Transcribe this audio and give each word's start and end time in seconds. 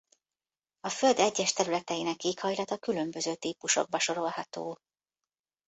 A 0.79 0.89
Föld 0.89 1.17
egyes 1.19 1.53
területeinek 1.53 2.23
éghajlata 2.23 2.77
különböző 2.77 3.35
típusokba 3.35 3.99
sorolható. 3.99 4.79